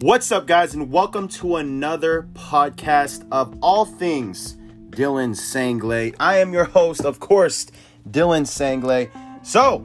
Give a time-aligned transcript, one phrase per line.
[0.00, 4.56] What's up, guys, and welcome to another podcast of all things
[4.90, 6.14] Dylan Sanglay.
[6.20, 7.66] I am your host, of course,
[8.08, 9.10] Dylan Sanglay.
[9.44, 9.84] So,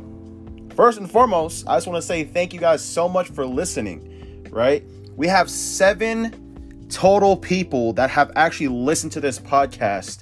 [0.75, 4.47] first and foremost, I just want to say thank you guys so much for listening,
[4.51, 4.83] right?
[5.15, 10.21] We have seven total people that have actually listened to this podcast.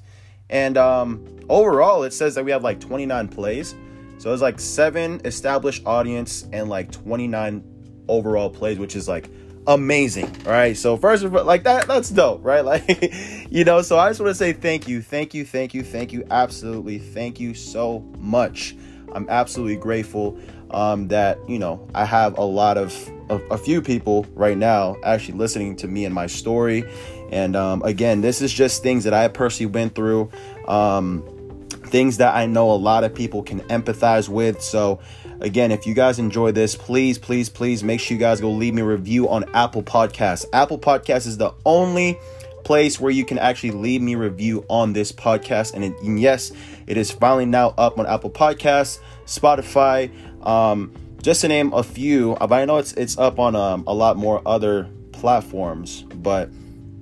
[0.49, 3.75] And um, overall, it says that we have like 29 plays.
[4.19, 9.29] So it's like seven established audience and like 29 overall plays, which is like
[9.67, 10.35] amazing.
[10.45, 12.65] right So first of all, like that, that's dope, right?
[12.71, 13.13] Like,
[13.51, 16.13] you know, so I just want to say thank you, thank you, thank you, thank
[16.13, 18.75] you, absolutely, thank you so much.
[19.13, 20.39] I'm absolutely grateful
[20.71, 22.95] um, that you know I have a lot of
[23.29, 26.83] a, a, few people right now actually listening to me and my story.
[27.29, 30.29] And um, again, this is just things that I personally went through.
[30.67, 31.23] Um,
[31.69, 34.61] things that I know a lot of people can empathize with.
[34.61, 34.99] So,
[35.41, 38.73] again, if you guys enjoy this, please, please, please make sure you guys go leave
[38.73, 40.45] me a review on Apple Podcasts.
[40.53, 42.17] Apple Podcasts is the only
[42.63, 45.73] place where you can actually leave me review on this podcast.
[45.73, 46.51] And, it, and yes,
[46.87, 50.11] it is finally now up on Apple Podcasts, Spotify,
[50.45, 52.35] um, just to name a few.
[52.39, 56.49] But I know it's it's up on um, a lot more other platforms, but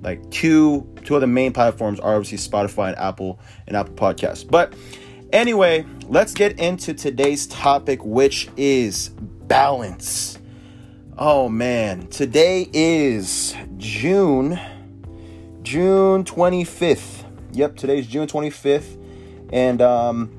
[0.02, 4.48] like two two of the main platforms are obviously Spotify and Apple and Apple Podcasts.
[4.48, 4.74] But
[5.32, 10.38] anyway, let's get into today's topic, which is balance.
[11.18, 14.58] Oh man, today is June
[15.62, 17.24] June 25th.
[17.52, 18.96] Yep, today's June 25th.
[19.52, 20.30] And um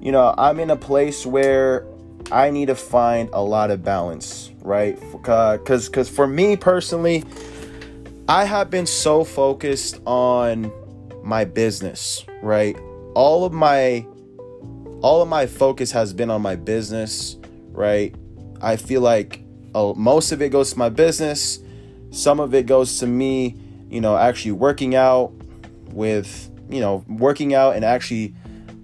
[0.00, 1.86] you know, I'm in a place where
[2.30, 4.98] I need to find a lot of balance, right?
[5.22, 7.24] Cuz cuz for me personally,
[8.28, 10.72] I have been so focused on
[11.22, 12.76] my business, right?
[13.14, 14.06] All of my
[15.02, 17.36] all of my focus has been on my business,
[17.72, 18.14] right?
[18.60, 19.42] I feel like
[19.74, 21.58] uh, most of it goes to my business,
[22.10, 23.56] some of it goes to me,
[23.90, 25.32] you know, actually working out
[25.90, 28.34] with, you know, working out and actually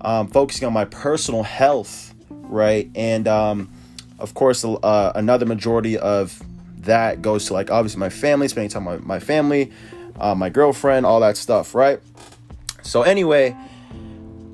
[0.03, 2.91] um, focusing on my personal health, right?
[2.95, 3.73] And um,
[4.19, 6.43] of course, uh, another majority of
[6.79, 9.73] that goes to like obviously my family, spending time with my family,
[10.21, 12.01] uh, my girlfriend, all that stuff, right?
[12.83, 13.57] So anyway,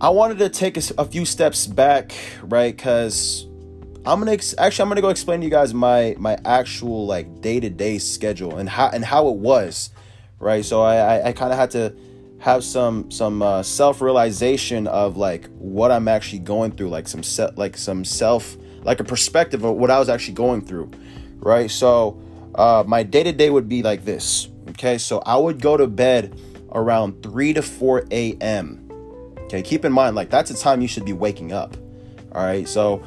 [0.00, 2.75] I wanted to take a, a few steps back, right?
[2.75, 3.47] Because
[4.06, 7.41] I'm gonna ex- actually I'm gonna go explain to you guys my my actual like
[7.41, 9.91] day to day schedule and how and how it was,
[10.38, 10.64] right?
[10.64, 11.97] So I I, I kind of had to
[12.38, 17.25] have some some uh, self realization of like what I'm actually going through, like some
[17.25, 20.92] set like some self like a perspective of what I was actually going through,
[21.41, 21.69] right?
[21.69, 22.22] So
[22.54, 24.48] uh, my day to day would be like this.
[24.70, 26.41] Okay, so I would go to bed
[26.72, 28.88] around 3 to 4 a.m.
[29.48, 31.75] Okay, keep in mind, like that's the time you should be waking up.
[32.32, 33.03] All right, so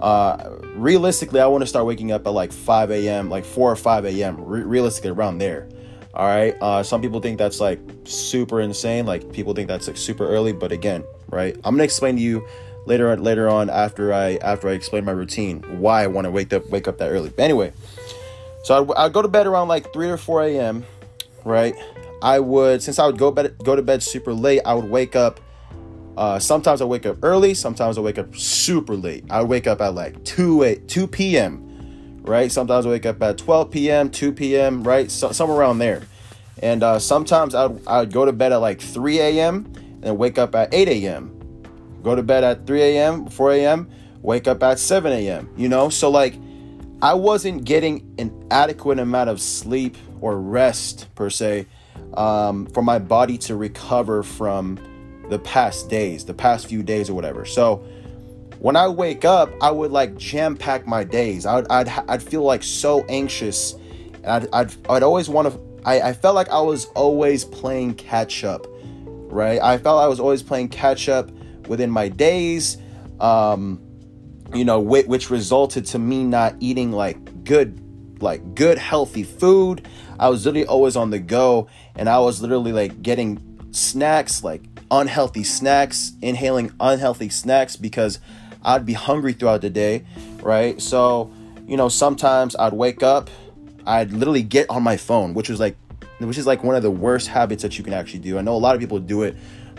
[0.00, 3.74] uh, realistically, I want to start waking up at like 5 a.m., like 4 or
[3.74, 5.68] 5 a.m., re- realistically, around there.
[6.14, 9.96] All right, uh, some people think that's like super insane, like people think that's like
[9.96, 12.46] super early, but again, right, I'm gonna explain to you
[12.86, 16.30] later on later on after I after I explain my routine why I want to
[16.30, 17.30] wake up wake up that early.
[17.30, 17.72] But anyway,
[18.62, 20.84] so I'd, I'd, go to bed around like three or four a.m.
[21.44, 21.74] Right?
[22.22, 24.60] I would since I would go bed go to bed super late.
[24.64, 25.40] I would wake up.
[26.16, 27.54] Uh, sometimes I wake up early.
[27.54, 29.24] Sometimes I wake up super late.
[29.30, 31.68] I wake up at like two eight two p.m.
[32.22, 32.52] Right?
[32.52, 34.84] Sometimes I wake up at 12 p.m., 2 p.m.
[34.84, 35.10] Right?
[35.10, 36.02] So, somewhere around there.
[36.62, 39.72] And uh, sometimes I'd, I'd go to bed at like 3 a.m.
[40.04, 41.42] and wake up at 8 a.m
[42.02, 43.90] go to bed at 3 a.m., 4 a.m.,
[44.20, 45.88] wake up at 7 a.m., you know?
[45.88, 46.34] So, like,
[47.00, 51.66] I wasn't getting an adequate amount of sleep or rest, per se,
[52.14, 54.78] um, for my body to recover from
[55.28, 57.44] the past days, the past few days or whatever.
[57.44, 57.84] So,
[58.62, 61.46] when I wake up, I would like jam pack my days.
[61.46, 63.74] I would, I'd, I'd feel like so anxious.
[64.22, 67.94] And I'd, I'd, I'd always want to, I, I felt like I was always playing
[67.94, 68.68] catch up,
[69.04, 69.60] right?
[69.60, 71.28] I felt I was always playing catch up
[71.66, 72.76] within my days,
[73.18, 73.80] um,
[74.54, 77.80] you know, which, which resulted to me not eating like good,
[78.22, 79.88] like good healthy food.
[80.20, 81.66] I was literally always on the go,
[81.96, 83.42] and I was literally like getting
[83.72, 88.20] snacks, like unhealthy snacks, inhaling unhealthy snacks because
[88.62, 90.04] I'd be hungry throughout the day,
[90.42, 90.80] right?
[90.80, 91.32] So,
[91.66, 93.30] you know, sometimes I'd wake up,
[93.86, 95.76] I'd literally get on my phone, which was like,
[96.18, 98.38] which is like one of the worst habits that you can actually do.
[98.38, 99.34] I know a lot of people do it,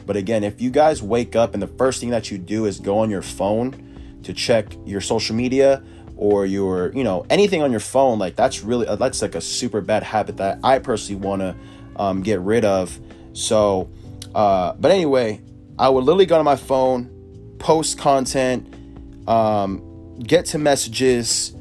[0.05, 2.79] but again, if you guys wake up and the first thing that you do is
[2.79, 5.83] go on your phone to check your social media
[6.17, 9.79] or your, you know, anything on your phone, like that's really that's like a super
[9.79, 11.55] bad habit that I personally want to
[11.95, 12.99] um, get rid of.
[13.33, 13.89] So,
[14.35, 15.41] uh, but anyway,
[15.77, 17.09] I would literally go to my phone,
[17.59, 18.73] post content,
[19.27, 21.53] um, get to messages,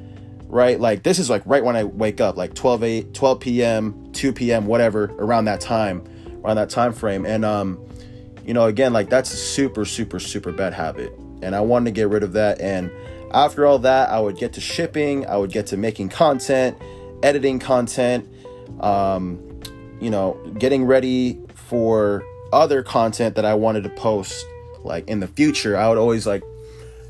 [0.46, 0.78] right?
[0.78, 4.32] Like this is like right when I wake up, like 12 8, 12 p.m., 2
[4.32, 6.04] p.m., whatever, around that time,
[6.44, 7.24] around that time frame.
[7.24, 7.78] And um,
[8.44, 11.12] you know, again, like that's a super, super, super bad habit.
[11.42, 12.60] And I wanted to get rid of that.
[12.60, 12.90] And
[13.32, 16.76] after all that, I would get to shipping, I would get to making content,
[17.22, 18.28] editing content,
[18.80, 19.60] um,
[20.00, 24.44] you know, getting ready for other content that I wanted to post
[24.84, 25.76] like in the future.
[25.76, 26.42] I would always like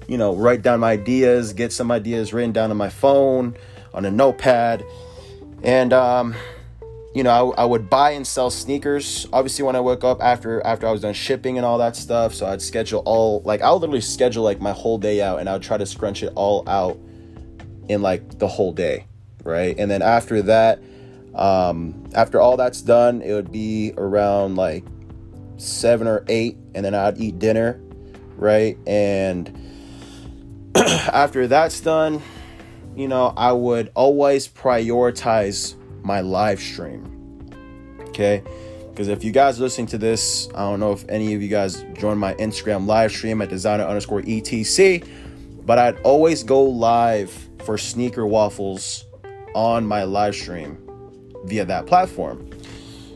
[0.06, 3.56] you know, write down my ideas, get some ideas written down on my phone,
[3.94, 4.84] on a notepad.
[5.62, 6.34] And, um,
[7.14, 9.26] you know, I, I, would buy and sell sneakers.
[9.32, 12.34] Obviously, when I woke up after after I was done shipping and all that stuff,
[12.34, 15.48] so I'd schedule all like I would literally schedule like my whole day out, and
[15.48, 16.98] I would try to scrunch it all out
[17.88, 19.06] in like the whole day,
[19.44, 19.78] right?
[19.78, 20.80] And then after that,
[21.34, 24.84] um, after all that's done, it would be around like
[25.62, 27.80] seven or eight, and then I'd eat dinner,
[28.36, 28.76] right?
[28.86, 29.50] And
[30.76, 32.22] after that's done,
[32.96, 37.08] you know, I would always prioritize my live stream.
[38.08, 38.42] Okay?
[38.90, 41.84] Because if you guys listening to this, I don't know if any of you guys
[41.94, 45.06] join my Instagram live stream at designer underscore etc,
[45.64, 47.30] but I'd always go live
[47.64, 49.06] for sneaker waffles
[49.54, 50.78] on my live stream
[51.44, 52.50] via that platform.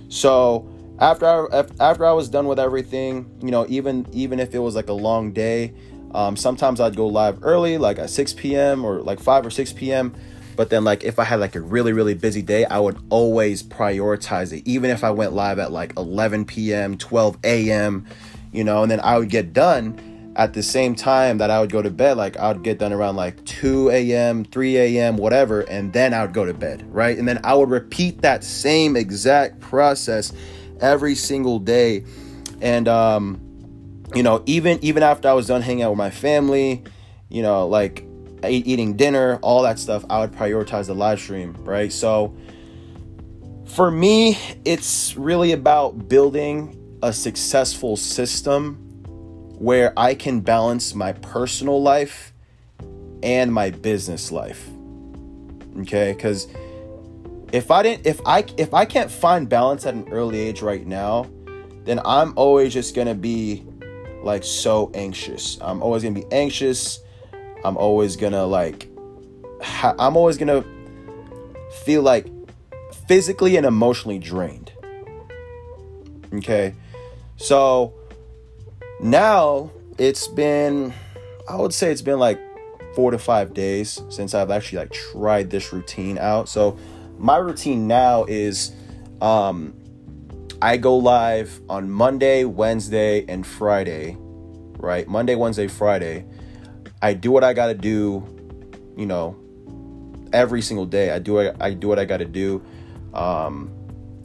[0.09, 0.67] So
[0.99, 4.75] after I, after I was done with everything, you know, even even if it was
[4.75, 5.73] like a long day,
[6.15, 8.85] um, sometimes I'd go live early, like at 6 p.m.
[8.85, 10.15] or like 5 or 6 p.m.
[10.57, 13.63] But then, like, if I had like a really, really busy day, I would always
[13.63, 18.07] prioritize it, even if I went live at like 11 p.m., 12 a.m.,
[18.53, 21.71] you know, and then I would get done at the same time that I would
[21.71, 22.17] go to bed.
[22.17, 26.23] Like, I would get done around like 2 a.m., 3 a.m., whatever, and then I
[26.23, 27.19] would go to bed, right?
[27.19, 30.33] And then I would repeat that same exact process
[30.81, 32.05] every single day.
[32.61, 33.41] And, um,
[34.15, 36.85] you know, even even after I was done hanging out with my family,
[37.29, 38.05] you know, like
[38.45, 41.93] eating dinner, all that stuff, I would prioritize the live stream, right?
[41.93, 42.37] So
[43.67, 48.77] for me, it's really about building a successful system
[49.59, 52.33] where I can balance my personal life
[53.23, 54.69] and my business life.
[55.81, 56.15] Okay?
[56.15, 56.47] Cuz
[57.53, 60.87] if I didn't if I if I can't find balance at an early age right
[60.87, 61.27] now,
[61.85, 63.65] then I'm always just going to be
[64.27, 65.57] like so anxious.
[65.63, 67.01] I'm always gonna be anxious.
[67.65, 68.89] I'm always gonna like,
[69.63, 70.65] ha- I'm always gonna
[71.85, 72.27] feel like
[73.09, 74.73] physically and emotionally drained.
[76.35, 76.75] Okay,
[77.37, 77.95] so
[79.01, 80.93] now it's been,
[81.49, 82.41] I would say it's been like
[82.95, 86.49] four to five days since I've actually like tried this routine out.
[86.49, 86.77] So
[87.19, 88.73] my routine now is,
[89.21, 89.75] um,
[90.61, 94.17] I go live on Monday, Wednesday, and Friday,
[94.79, 95.07] right?
[95.07, 96.25] Monday, Wednesday, Friday.
[97.03, 98.27] I do what I got to do,
[98.97, 99.37] you know,
[100.33, 101.11] every single day.
[101.11, 102.63] I do I do what I got to do.
[103.13, 103.71] Um,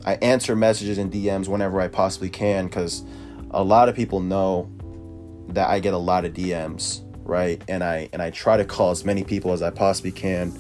[0.06, 3.04] I answer messages and DMs whenever I possibly can because
[3.52, 4.72] a lot of people know
[5.50, 7.62] that I get a lot of DMs, right?
[7.68, 10.58] And I and I try to call as many people as I possibly can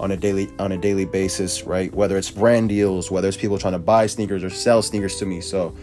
[0.00, 1.92] on a daily on a daily basis, right?
[1.94, 5.26] Whether it's brand deals, whether it's people trying to buy sneakers or sell sneakers to
[5.26, 5.40] me.
[5.40, 5.74] So,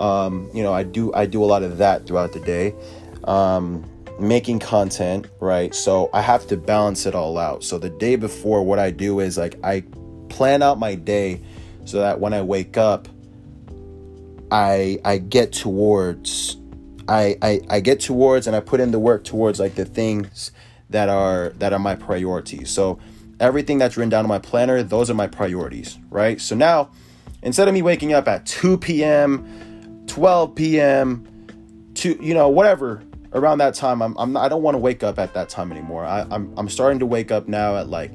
[0.00, 2.74] um, you know, I do I do a lot of that throughout the day.
[3.24, 3.84] Um,
[4.18, 5.74] making content, right?
[5.74, 7.64] So I have to balance it all out.
[7.64, 9.82] So the day before, what I do is like I
[10.28, 11.42] plan out my day
[11.84, 13.08] so that when I wake up,
[14.50, 16.56] I I get towards
[17.08, 20.52] I, I I get towards and I put in the work towards like the things
[20.90, 22.70] that are that are my priorities.
[22.70, 22.98] So
[23.40, 26.40] everything that's written down in my planner, those are my priorities, right?
[26.40, 26.90] So now,
[27.42, 31.28] instead of me waking up at 2 p.m., 12 p.m.,
[31.94, 35.02] to you know whatever around that time, I'm, I'm not, I don't want to wake
[35.02, 36.04] up at that time anymore.
[36.04, 38.10] I, I'm I'm starting to wake up now at like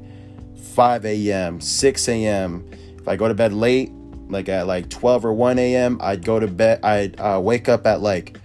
[0.74, 2.70] 5 a.m., 6 a.m.
[2.98, 3.90] If I go to bed late,
[4.28, 6.84] like at like 12 or 1 a.m., I'd go to bed.
[6.84, 8.38] I'd uh, wake up at like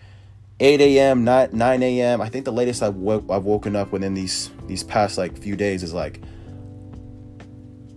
[0.59, 2.21] 8 a.m., 9 9 a.m.
[2.21, 2.95] I think the latest I've,
[3.29, 6.21] I've woken up within these these past like few days is like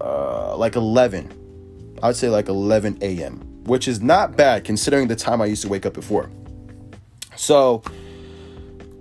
[0.01, 1.99] uh, like 11.
[2.03, 5.69] I'd say like 11 a.m., which is not bad considering the time I used to
[5.69, 6.31] wake up before.
[7.37, 7.83] So,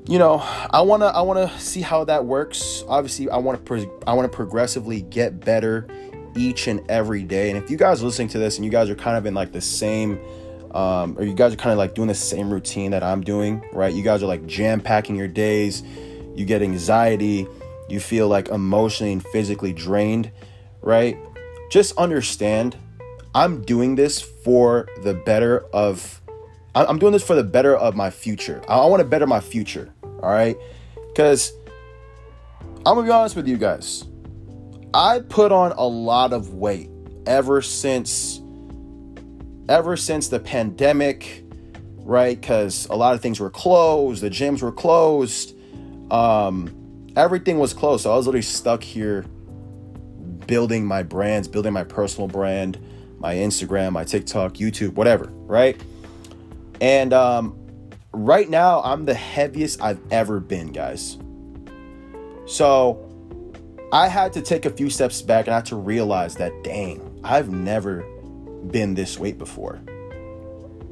[0.07, 0.37] you know,
[0.71, 2.83] I wanna I wanna see how that works.
[2.87, 5.87] Obviously, I want to pro- I want to progressively get better
[6.35, 7.49] each and every day.
[7.49, 9.33] And if you guys are listening to this and you guys are kind of in
[9.33, 10.19] like the same
[10.71, 13.67] um, or you guys are kind of like doing the same routine that I'm doing,
[13.73, 13.93] right?
[13.93, 15.81] You guys are like jam packing your days,
[16.35, 17.47] you get anxiety,
[17.89, 20.31] you feel like emotionally and physically drained
[20.87, 21.19] right?
[21.69, 22.77] Just understand
[23.35, 26.21] I'm doing this for the better of
[26.73, 28.61] I'm doing this for the better of my future.
[28.69, 30.55] I want to better my future, all right?
[31.15, 31.51] Cuz
[32.85, 34.05] I'm going to be honest with you guys.
[34.93, 36.89] I put on a lot of weight
[37.25, 38.41] ever since
[39.67, 41.43] ever since the pandemic,
[41.97, 42.39] right?
[42.39, 45.53] Because a lot of things were closed, the gyms were closed,
[46.09, 48.03] um, everything was closed.
[48.03, 49.25] So I was literally stuck here
[50.47, 52.79] building my brands, building my personal brand,
[53.19, 55.79] my Instagram, my TikTok, YouTube, whatever, right?
[56.81, 57.57] And um,
[58.11, 61.17] right now, I'm the heaviest I've ever been, guys.
[62.45, 63.03] So
[63.91, 67.21] I had to take a few steps back and I had to realize that, dang,
[67.23, 68.03] I've never
[68.71, 69.81] been this weight before.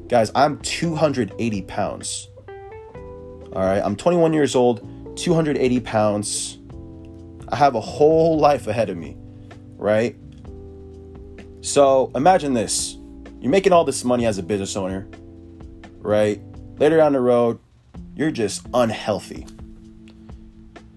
[0.08, 2.28] Guys, I'm 280 pounds.
[3.52, 4.86] All right, I'm 21 years old,
[5.16, 6.58] 280 pounds.
[7.48, 9.16] I have a whole life ahead of me,
[9.76, 10.16] right?
[11.60, 12.96] So imagine this
[13.40, 15.06] you're making all this money as a business owner,
[15.98, 16.40] right?
[16.78, 17.58] Later down the road,
[18.14, 19.46] you're just unhealthy,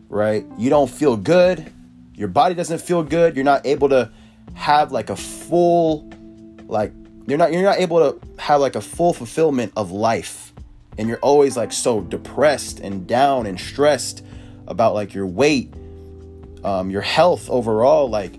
[0.08, 0.46] right?
[0.58, 1.72] You don't feel good.
[2.16, 3.36] Your body doesn't feel good.
[3.36, 4.12] You're not able to
[4.56, 6.10] have like a full,
[6.68, 6.94] like,
[7.28, 10.52] you're not you're not able to have like a full fulfillment of life
[10.98, 14.24] and you're always like so depressed and down and stressed
[14.68, 15.72] about like your weight
[16.64, 18.34] um, your health overall like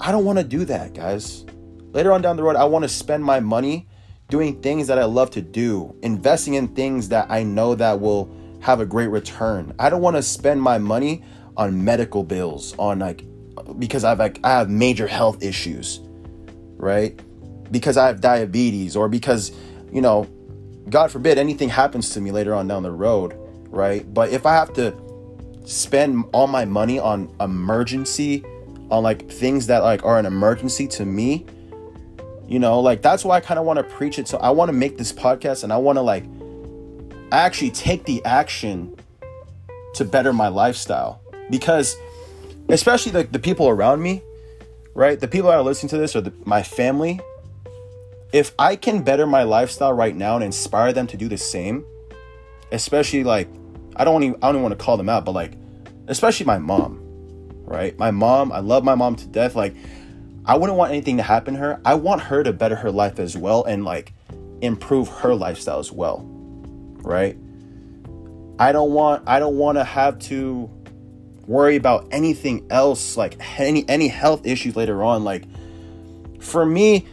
[0.00, 1.44] i don't want to do that guys.
[1.92, 3.88] Later on down the road i want to spend my money
[4.28, 8.34] doing things that i love to do investing in things that i know that will
[8.60, 9.74] have a great return.
[9.78, 11.22] I don't want to spend my money
[11.56, 13.24] on medical bills on like
[13.78, 16.00] because i've like i have major health issues
[16.76, 17.20] right?
[17.70, 19.52] Because I have diabetes or because,
[19.92, 20.24] you know,
[20.88, 23.34] God forbid anything happens to me later on down the road,
[23.68, 24.12] right?
[24.12, 24.94] But if I have to
[25.64, 28.44] spend all my money on emergency,
[28.90, 31.46] on like things that like are an emergency to me,
[32.46, 34.28] you know, like that's why I kind of want to preach it.
[34.28, 36.24] So I want to make this podcast and I want to like
[37.32, 38.96] actually take the action
[39.94, 41.96] to better my lifestyle because
[42.68, 44.22] especially like the people around me,
[44.94, 45.18] right?
[45.18, 47.20] The people that are listening to this or the, my family,
[48.32, 51.84] if I can better my lifestyle right now and inspire them to do the same,
[52.72, 53.48] especially like
[53.96, 55.54] I don't even I don't even want to call them out, but like
[56.08, 57.02] especially my mom,
[57.66, 57.98] right?
[57.98, 59.54] My mom, I love my mom to death.
[59.54, 59.76] Like
[60.44, 61.80] I wouldn't want anything to happen to her.
[61.84, 64.14] I want her to better her life as well and like
[64.62, 66.24] improve her lifestyle as well.
[66.24, 67.36] Right?
[68.58, 70.70] I don't want I don't want to have to
[71.46, 75.44] worry about anything else like any any health issues later on like
[76.40, 77.06] for me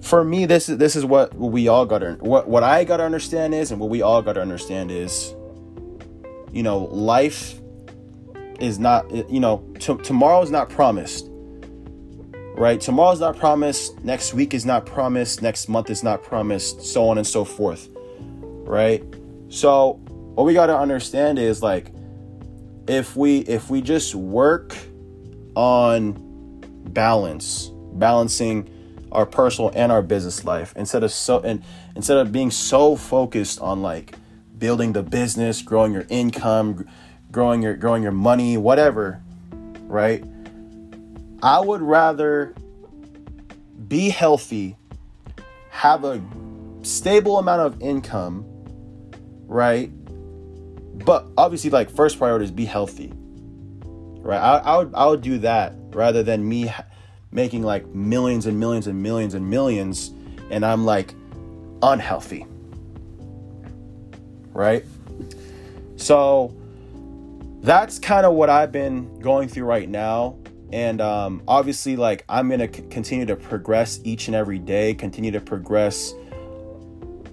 [0.00, 2.98] for me, this is this is what we all got to what what I got
[2.98, 5.34] to understand is, and what we all got to understand is,
[6.52, 7.60] you know, life
[8.58, 11.28] is not you know t- tomorrow is not promised,
[12.54, 12.80] right?
[12.80, 14.02] Tomorrow's not promised.
[14.04, 15.42] Next week is not promised.
[15.42, 16.82] Next month is not promised.
[16.82, 19.02] So on and so forth, right?
[19.48, 19.92] So
[20.34, 21.92] what we got to understand is like
[22.86, 24.76] if we if we just work
[25.54, 26.12] on
[26.92, 28.68] balance, balancing
[29.12, 31.62] our personal and our business life instead of so and
[31.96, 34.14] instead of being so focused on like
[34.58, 36.86] building the business growing your income
[37.30, 39.22] growing your growing your money whatever
[39.82, 40.24] right
[41.42, 42.54] i would rather
[43.86, 44.76] be healthy
[45.70, 46.22] have a
[46.82, 48.44] stable amount of income
[49.46, 49.90] right
[51.04, 53.12] but obviously like first priority is be healthy
[54.20, 56.70] right i, I would i would do that rather than me
[57.30, 60.12] making like millions and millions and millions and millions,
[60.50, 61.14] and I'm like
[61.82, 62.46] unhealthy.
[64.52, 64.84] Right?
[65.96, 66.54] So
[67.60, 70.38] that's kind of what I've been going through right now.
[70.72, 74.94] And um, obviously, like, I'm going to c- continue to progress each and every day,
[74.94, 76.12] continue to progress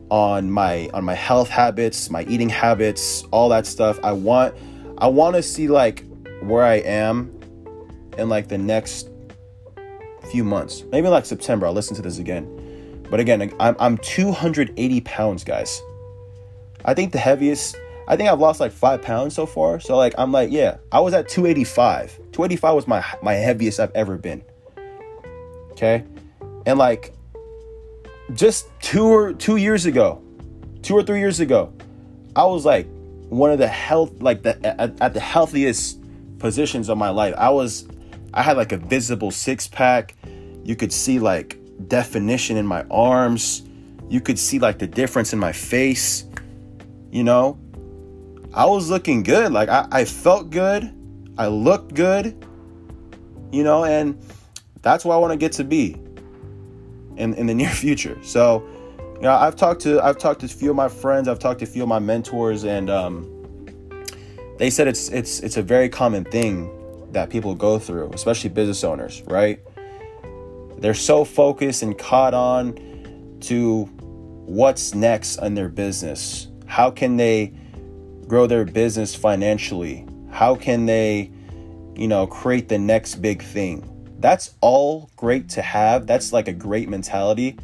[0.10, 4.54] on my on my health habits my eating habits all that stuff i want
[5.00, 6.06] i want to see like
[6.42, 7.36] where i am
[8.20, 9.10] in like the next
[10.26, 13.06] few months, maybe like September, I'll listen to this again.
[13.10, 15.82] But again, I'm, I'm 280 pounds, guys.
[16.84, 17.78] I think the heaviest,
[18.08, 19.80] I think I've lost like five pounds so far.
[19.80, 22.18] So like, I'm like, yeah, I was at 285.
[22.32, 24.44] 285 was my my heaviest I've ever been.
[25.72, 26.04] Okay,
[26.66, 27.14] and like,
[28.34, 30.22] just two or two years ago,
[30.82, 31.74] two or three years ago,
[32.36, 32.88] I was like
[33.30, 36.00] one of the health, like the at, at the healthiest
[36.40, 37.34] positions of my life.
[37.38, 37.88] I was
[38.34, 40.16] I had like a visible six pack.
[40.64, 41.58] You could see like
[41.88, 43.64] definition in my arms.
[44.10, 46.26] You could see like the difference in my face.
[47.12, 47.58] You know,
[48.56, 49.52] I was looking good.
[49.52, 50.92] Like I, I felt good.
[51.38, 52.46] I looked good.
[53.52, 54.18] You know, and
[54.82, 55.98] that's where I want to get to be
[57.18, 58.18] in, in the near future.
[58.24, 58.66] So,
[59.16, 61.60] you know, I've talked to I've talked to a few of my friends, I've talked
[61.60, 64.06] to a few of my mentors, and um,
[64.58, 66.72] they said it's it's it's a very common thing
[67.12, 69.60] that people go through, especially business owners, right?
[70.78, 73.84] They're so focused and caught on to
[74.46, 76.48] what's next in their business.
[76.68, 77.54] How can they
[78.28, 80.06] grow their business financially?
[80.32, 81.32] How can they,
[81.96, 83.90] you know, create the next big thing?
[84.20, 86.08] That's all great to have.
[86.08, 87.58] That's like a great mentality,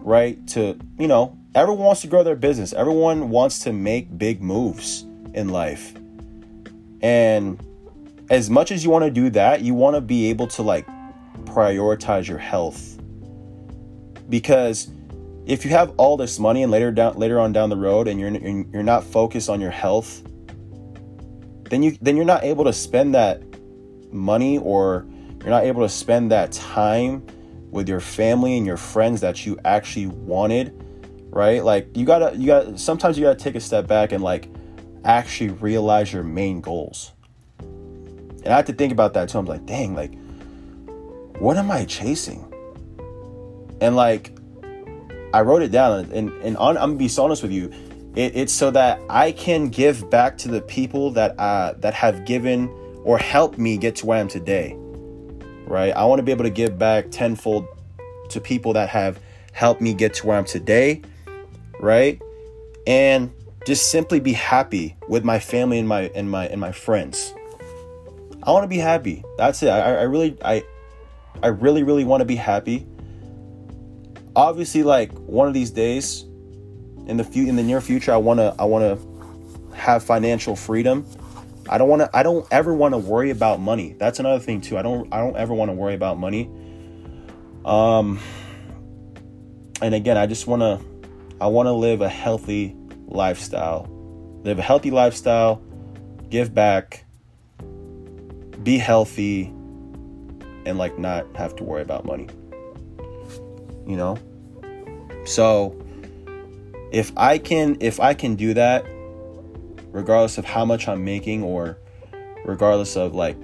[0.00, 0.44] right?
[0.48, 2.72] To, you know, everyone wants to grow their business.
[2.72, 5.02] Everyone wants to make big moves
[5.34, 5.94] in life.
[7.02, 7.62] And
[8.30, 10.86] as much as you want to do that, you want to be able to like
[11.44, 12.98] prioritize your health.
[14.28, 14.88] Because
[15.46, 18.20] if you have all this money and later down later on down the road and
[18.20, 20.22] you're you're not focused on your health,
[21.70, 23.42] then you then you're not able to spend that
[24.12, 25.06] money or
[25.40, 27.24] you're not able to spend that time
[27.70, 30.74] with your family and your friends that you actually wanted,
[31.30, 31.64] right?
[31.64, 34.24] Like you got to you got sometimes you got to take a step back and
[34.24, 34.48] like
[35.04, 37.12] actually realize your main goals.
[37.58, 39.38] And I had to think about that too.
[39.38, 40.14] I'm like, dang, like,
[41.40, 42.52] what am I chasing?
[43.80, 44.35] And like,
[45.32, 47.70] I wrote it down, and, and on, I'm gonna be so honest with you.
[48.14, 52.24] It, it's so that I can give back to the people that uh, that have
[52.24, 52.68] given
[53.04, 54.74] or helped me get to where I am today.
[55.66, 55.94] Right?
[55.94, 57.66] I want to be able to give back tenfold
[58.30, 59.20] to people that have
[59.52, 61.02] helped me get to where I'm today.
[61.80, 62.20] Right?
[62.86, 63.32] And
[63.66, 67.34] just simply be happy with my family and my and my and my friends.
[68.42, 69.24] I want to be happy.
[69.36, 69.68] That's it.
[69.68, 70.64] I, I really I
[71.42, 72.86] I really really want to be happy.
[74.36, 76.24] Obviously, like one of these days,
[77.06, 78.98] in the few in the near future, I wanna I wanna
[79.74, 81.06] have financial freedom.
[81.68, 83.96] I don't want to I don't ever want to worry about money.
[83.98, 84.76] That's another thing too.
[84.76, 86.50] I don't I don't ever want to worry about money.
[87.64, 88.20] Um
[89.80, 90.80] and again, I just want to
[91.40, 92.76] I want to live a healthy
[93.06, 93.88] lifestyle.
[94.44, 95.62] Live a healthy lifestyle,
[96.28, 97.04] give back,
[98.62, 99.46] be healthy,
[100.66, 102.28] and like not have to worry about money.
[103.86, 104.18] You know?
[105.24, 105.76] So
[106.92, 108.84] if I can if I can do that
[109.90, 111.78] regardless of how much I'm making or
[112.44, 113.36] regardless of like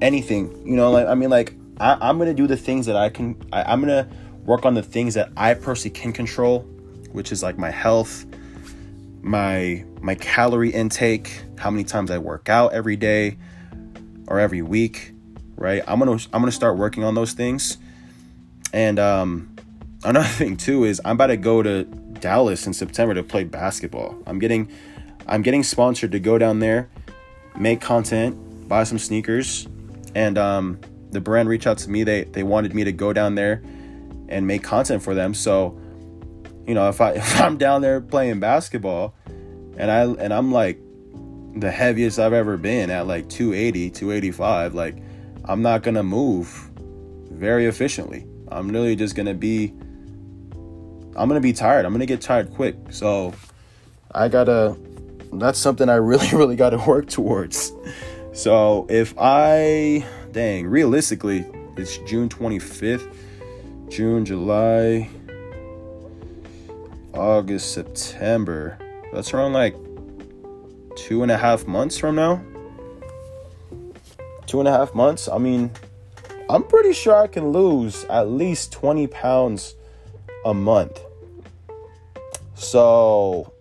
[0.00, 3.08] anything, you know, like I mean like I, am gonna do the things that I
[3.08, 4.08] can I, I'm gonna
[4.44, 6.60] work on the things that I personally can control,
[7.12, 8.26] which is like my health,
[9.22, 13.38] my my calorie intake, how many times I work out every day
[14.26, 15.12] or every week,
[15.56, 15.82] right?
[15.86, 17.78] I'm gonna I'm gonna start working on those things.
[18.72, 19.56] And um,
[20.04, 24.16] another thing too is I'm about to go to Dallas in September to play basketball.
[24.26, 24.70] I'm getting
[25.26, 26.88] I'm getting sponsored to go down there,
[27.56, 29.68] make content, buy some sneakers,
[30.14, 32.04] and um, the brand reached out to me.
[32.04, 33.62] They they wanted me to go down there
[34.28, 35.34] and make content for them.
[35.34, 35.78] So
[36.66, 39.14] you know, if I if I'm down there playing basketball
[39.76, 40.78] and I and I'm like
[41.56, 44.96] the heaviest I've ever been at like 280, 285, like
[45.44, 46.70] I'm not going to move
[47.30, 48.27] very efficiently.
[48.50, 49.72] I'm really just to be
[51.16, 51.84] I'm to be tired.
[51.84, 52.76] I'm to get tired quick.
[52.90, 53.34] So
[54.12, 54.76] I got to
[55.32, 57.72] that's something I really really got to work towards.
[58.32, 61.44] So if I dang, realistically,
[61.76, 63.12] it's June 25th,
[63.88, 65.08] June, July,
[67.14, 68.78] August, September.
[69.12, 69.74] That's around like
[70.96, 72.42] two and a half months from now.
[74.46, 75.28] Two and a half months.
[75.28, 75.70] I mean,
[76.50, 79.74] I'm pretty sure I can lose at least 20 pounds
[80.46, 80.98] a month.
[82.54, 83.52] So,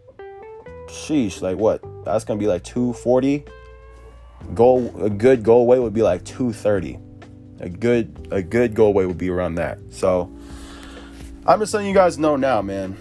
[0.87, 1.83] sheesh, like what?
[2.05, 3.43] That's gonna be like 240.
[4.53, 6.97] Goal a good goal weight would be like 230.
[7.59, 9.79] A good a good goal weight would be around that.
[9.89, 10.31] So
[11.45, 12.97] I'm just letting you guys know now, man.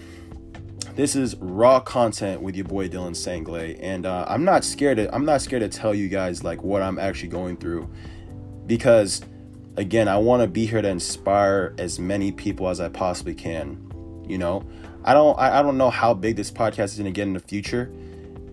[0.95, 4.97] This is raw content with your boy Dylan Sanglay, and uh, I'm not scared.
[4.97, 7.87] To, I'm not scared to tell you guys like what I'm actually going through,
[8.65, 9.21] because
[9.77, 14.23] again, I want to be here to inspire as many people as I possibly can.
[14.27, 14.65] You know,
[15.05, 15.37] I don't.
[15.39, 17.89] I, I don't know how big this podcast is going to get in the future,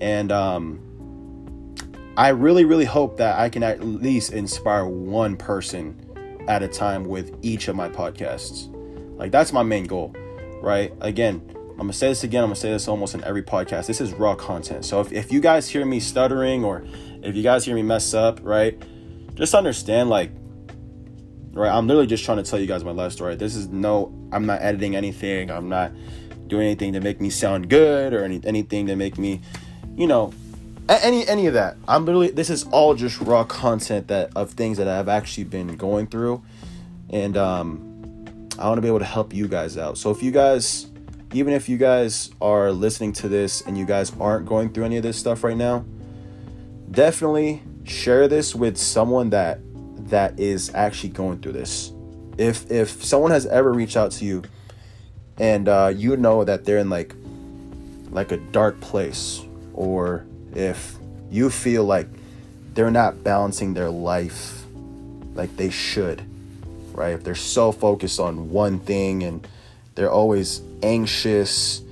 [0.00, 1.74] and um,
[2.16, 6.00] I really, really hope that I can at least inspire one person
[6.46, 8.70] at a time with each of my podcasts.
[9.18, 10.14] Like that's my main goal,
[10.60, 10.92] right?
[11.00, 11.42] Again
[11.74, 12.44] I'm gonna say this again.
[12.44, 13.88] I'm gonna say this almost in every podcast.
[13.88, 14.84] This is raw content.
[14.84, 16.84] So if, if you guys hear me stuttering or
[17.20, 18.80] if you guys hear me mess up, right,
[19.34, 20.30] just understand like,
[21.62, 23.36] right, I'm literally just trying to tell you guys my life story.
[23.36, 25.50] This is no, I'm not editing anything.
[25.50, 25.92] I'm not
[26.48, 29.40] doing anything to make me sound good or any, anything to make me,
[29.96, 30.32] you know,
[30.88, 31.76] any any of that.
[31.88, 35.76] I'm literally this is all just raw content that of things that I've actually been
[35.76, 36.42] going through,
[37.10, 39.96] and um, I want to be able to help you guys out.
[39.98, 40.88] So if you guys
[41.32, 44.96] even if you guys are listening to this and you guys aren't going through any
[44.96, 45.84] of this stuff right now,
[46.90, 49.58] definitely share this with someone that
[50.04, 51.92] that is actually going through this.
[52.38, 54.42] If if someone has ever reached out to you
[55.38, 57.14] and uh, you know that they're in like
[58.10, 60.96] like a dark place or if
[61.30, 62.08] you feel like
[62.74, 64.64] they're not balancing their life
[65.34, 66.22] like they should
[66.92, 69.46] right if they're so focused on one thing and
[69.96, 71.82] they're always anxious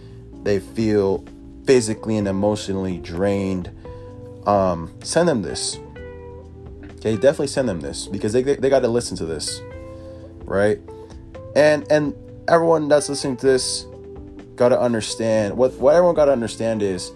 [0.45, 1.25] they feel
[1.67, 3.71] physically and emotionally drained
[4.47, 5.79] um, send them this
[7.03, 9.61] okay definitely send them this because they, they, they got to listen to this
[10.45, 10.79] right
[11.57, 12.15] and and
[12.49, 13.87] everyone that's listening to this
[14.55, 17.13] got to understand what what everyone got to understand is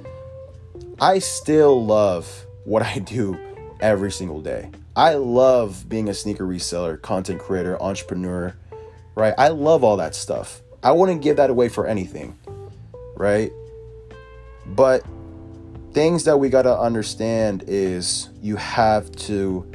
[1.01, 3.38] I still love what I do
[3.81, 4.70] every single day.
[4.96, 8.57] I love being a sneaker reseller, content creator, entrepreneur,
[9.14, 9.35] right?
[9.37, 10.62] I love all that stuff.
[10.83, 12.38] I wouldn't give that away for anything,
[13.14, 13.53] right?
[14.64, 15.05] But
[15.97, 19.67] things that we got to understand is you have to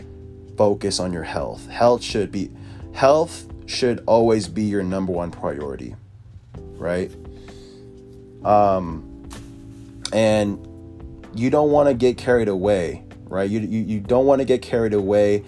[0.56, 1.68] focus on your health.
[1.68, 2.52] Health should be
[2.94, 5.96] health should always be your number one priority,
[6.78, 7.12] right?
[8.46, 9.28] Um,
[10.14, 10.64] and
[11.34, 13.50] you don't want to get carried away, right?
[13.50, 15.44] You, you, you don't want to get carried away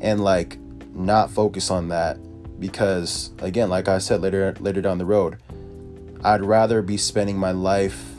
[0.00, 0.56] and like
[0.94, 2.16] not focus on that
[2.58, 5.36] because again, like I said later later down the road,
[6.24, 8.15] I'd rather be spending my life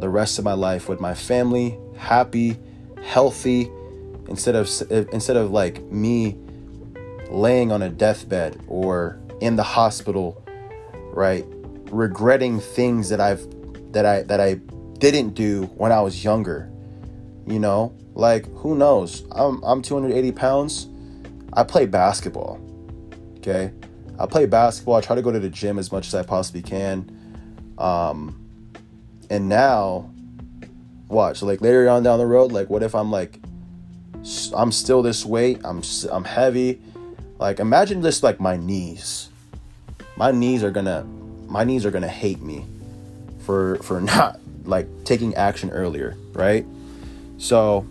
[0.00, 2.56] the rest of my life with my family, happy,
[3.02, 3.70] healthy
[4.28, 4.68] instead of
[5.12, 6.36] instead of like me
[7.28, 10.42] laying on a deathbed or in the hospital,
[11.12, 11.44] right?
[11.90, 13.46] Regretting things that I've
[13.92, 14.54] that I that I
[14.98, 16.70] didn't do when I was younger.
[17.46, 19.24] You know, like who knows?
[19.32, 20.88] I'm I'm 280 pounds.
[21.52, 22.60] I play basketball.
[23.38, 23.72] Okay,
[24.18, 24.94] I play basketball.
[24.94, 27.16] I try to go to the gym as much as I possibly can.
[27.78, 28.39] Um,
[29.30, 30.10] and now,
[31.08, 32.52] watch like later on down the road.
[32.52, 33.40] Like, what if I'm like,
[34.54, 35.60] I'm still this weight.
[35.64, 36.80] I'm I'm heavy.
[37.38, 39.30] Like, imagine just like my knees.
[40.16, 41.04] My knees are gonna,
[41.46, 42.66] my knees are gonna hate me
[43.38, 46.66] for for not like taking action earlier, right?
[47.38, 47.86] So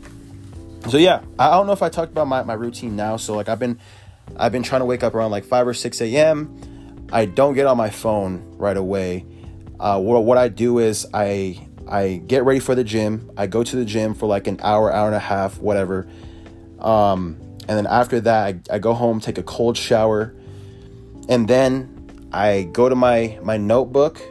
[0.87, 3.17] so yeah, I don't know if I talked about my, my routine now.
[3.17, 3.79] So like I've been
[4.37, 7.07] I've been trying to wake up around like 5 or 6 a.m.
[7.11, 9.25] I don't get on my phone right away.
[9.79, 13.31] Uh, what, I do is I I get ready for the gym.
[13.37, 16.07] I go to the gym for like an hour, hour and a half, whatever.
[16.79, 17.37] Um,
[17.67, 20.33] and then after that, I, I go home, take a cold shower,
[21.29, 24.21] and then I go to my my notebook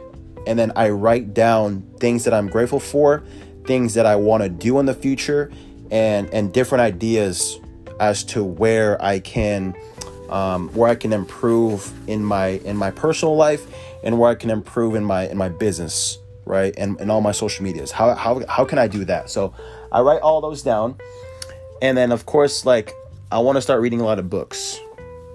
[0.47, 3.23] and then I write down things that I'm grateful for,
[3.65, 5.51] things that I want to do in the future,
[5.91, 7.59] and and different ideas
[7.99, 9.75] as to where I can
[10.29, 13.65] um, where I can improve in my in my personal life
[14.03, 16.73] and where I can improve in my in my business, right?
[16.77, 17.91] And and all my social medias.
[17.91, 19.29] How how how can I do that?
[19.29, 19.53] So
[19.91, 20.95] I write all those down,
[21.81, 22.93] and then of course like
[23.31, 24.79] I want to start reading a lot of books.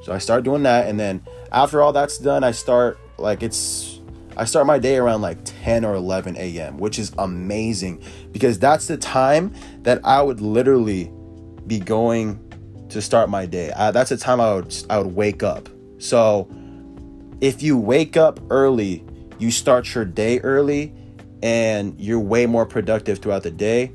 [0.03, 4.01] So I start doing that, and then after all that's done, I start like it's
[4.37, 8.03] I start my day around like 10 or 11 a.m., which is amazing
[8.33, 11.13] because that's the time that I would literally
[11.67, 12.44] be going
[12.95, 13.71] to start my day.
[13.73, 15.69] I, that's the time I would I would wake up.
[15.99, 16.49] So
[17.41, 19.05] if you wake up early,
[19.39, 20.93] you start your day early
[21.43, 23.93] and you're way more productive throughout the day.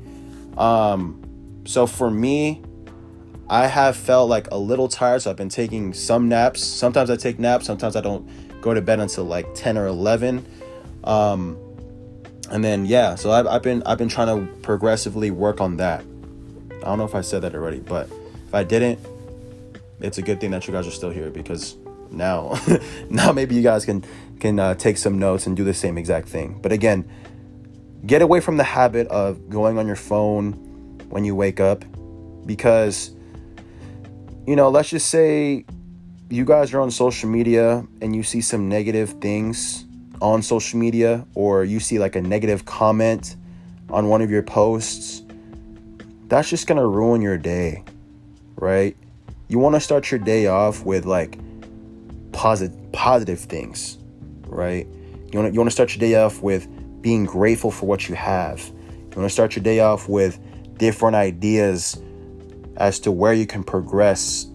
[0.56, 1.20] Um,
[1.66, 2.62] so for me,
[3.48, 6.62] I have felt like a little tired, so I've been taking some naps.
[6.62, 8.28] Sometimes I take naps, sometimes I don't
[8.60, 10.44] go to bed until like 10 or 11
[11.04, 11.56] um,
[12.50, 16.00] and then yeah so I've, I've been i've been trying to progressively work on that
[16.00, 18.10] i don't know if i said that already but
[18.50, 18.98] if i didn't
[20.00, 21.76] it's a good thing that you guys are still here because
[22.10, 22.58] now
[23.10, 24.04] now maybe you guys can
[24.40, 26.58] can uh, take some notes and do the same exact thing.
[26.60, 27.08] But again
[28.06, 30.52] get away from the habit of going on your phone
[31.10, 31.84] when you wake up
[32.46, 33.10] because
[34.46, 35.66] you know let's just say
[36.30, 39.84] you guys are on social media and you see some negative things
[40.22, 43.36] on social media or you see like a negative comment
[43.90, 45.22] on one of your posts,
[46.28, 47.84] that's just gonna ruin your day,
[48.60, 48.96] right?
[49.48, 51.38] You wanna start your day off with like
[52.32, 53.98] positive positive things,
[54.46, 54.86] right?
[55.32, 56.68] You wanna you wanna start your day off with
[57.02, 58.60] being grateful for what you have.
[58.60, 60.38] You wanna start your day off with
[60.78, 62.00] different ideas
[62.76, 64.46] as to where you can progress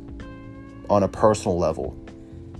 [0.89, 1.95] on a personal level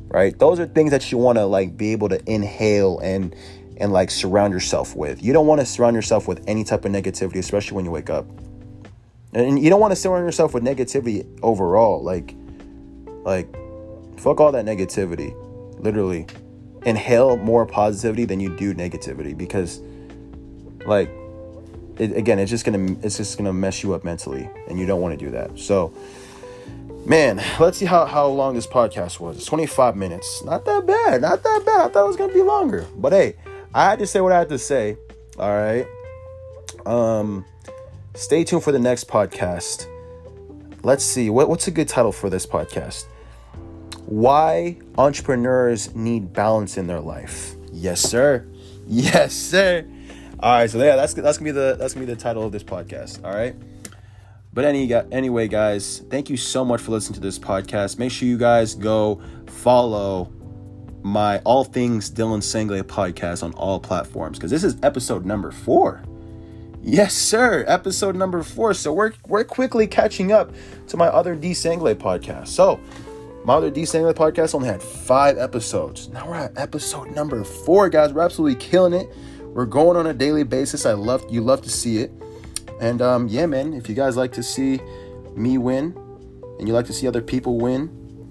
[0.07, 3.35] right those are things that you want to like be able to inhale and
[3.77, 6.91] and like surround yourself with you don't want to surround yourself with any type of
[6.91, 8.25] negativity especially when you wake up
[9.35, 12.33] and you don't want to surround yourself with negativity overall like
[13.23, 13.47] like
[14.17, 15.35] fuck all that negativity
[15.79, 16.25] literally
[16.85, 19.81] inhale more positivity than you do negativity because
[20.85, 21.09] like
[21.97, 25.01] it, again, it's just gonna it's just gonna mess you up mentally, and you don't
[25.01, 25.57] want to do that.
[25.57, 25.93] So,
[27.05, 29.37] man, let's see how how long this podcast was.
[29.37, 30.43] It's 25 minutes.
[30.43, 31.21] Not that bad.
[31.21, 31.81] Not that bad.
[31.81, 33.35] I thought it was gonna be longer, but hey,
[33.73, 34.97] I had to say what I had to say.
[35.39, 35.85] All right.
[36.85, 37.45] Um,
[38.15, 39.87] stay tuned for the next podcast.
[40.83, 43.05] Let's see what what's a good title for this podcast.
[44.05, 47.55] Why entrepreneurs need balance in their life.
[47.71, 48.47] Yes, sir.
[48.87, 49.83] Yes, sir.
[50.39, 52.51] All right, so yeah, that's that's gonna be the that's gonna be the title of
[52.51, 53.25] this podcast.
[53.25, 53.55] All right.
[54.53, 57.97] But any anyway, guys, thank you so much for listening to this podcast.
[57.97, 60.31] Make sure you guys go follow
[61.01, 66.03] my All Things Dylan Sanglay podcast on all platforms because this is episode number four.
[66.87, 68.75] Yes, sir, episode number four.
[68.75, 70.53] So we're we're quickly catching up
[70.89, 72.49] to my other D Sanglay podcast.
[72.49, 72.79] So
[73.43, 76.09] my other D Sanglay podcast only had five episodes.
[76.09, 78.13] Now we're at episode number four, guys.
[78.13, 79.09] We're absolutely killing it.
[79.41, 80.85] We're going on a daily basis.
[80.85, 82.11] I love you love to see it.
[82.79, 84.79] And um, yeah, man, if you guys like to see
[85.35, 85.97] me win
[86.59, 87.87] and you like to see other people win,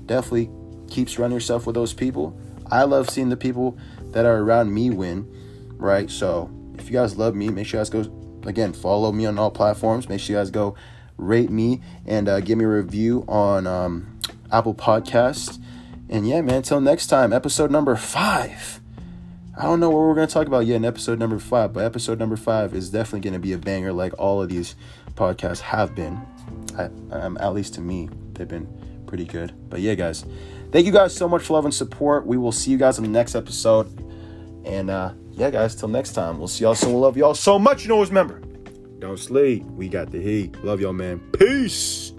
[0.06, 0.48] definitely
[0.88, 2.38] keep surrounding yourself with those people.
[2.70, 3.76] I love seeing the people
[4.12, 5.26] that are around me win,
[5.72, 6.08] right?
[6.08, 9.38] So if you guys love me, make sure you guys go again follow me on
[9.38, 10.09] all platforms.
[10.09, 10.74] Make sure you guys go
[11.16, 14.18] rate me and uh, give me a review on um,
[14.50, 15.61] Apple Podcasts.
[16.09, 18.80] And yeah, man, until next time, episode number five.
[19.57, 21.85] I don't know what we're going to talk about yet in episode number five, but
[21.85, 24.74] episode number five is definitely going to be a banger like all of these
[25.14, 26.20] podcasts have been.
[26.76, 28.66] I, um, at least to me, they've been
[29.07, 29.54] pretty good.
[29.70, 30.24] But yeah, guys,
[30.72, 32.26] thank you guys so much for love and support.
[32.26, 33.96] We will see you guys in the next episode.
[34.64, 36.38] And uh, yeah, guys, till next time.
[36.38, 36.94] We'll see y'all soon.
[36.94, 37.83] We love y'all so much.
[37.83, 38.40] You know, always remember,
[38.99, 39.64] don't sleep.
[39.66, 40.62] We got the heat.
[40.64, 41.20] Love y'all, man.
[41.33, 42.12] Peace.